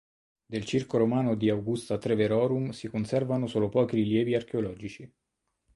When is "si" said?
2.71-2.87